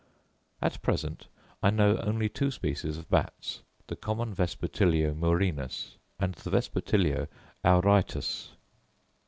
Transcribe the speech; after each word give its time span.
At 0.63 0.81
present 0.81 1.27
I 1.61 1.69
know 1.69 1.97
only 1.97 2.27
two 2.27 2.49
species 2.49 2.97
of 2.97 3.07
bats, 3.07 3.61
the 3.85 3.95
common 3.95 4.33
vespertilio 4.33 5.13
murinus 5.13 5.91
and 6.19 6.33
the 6.33 6.49
vespertilio 6.49 7.27
auritus. 7.63 8.49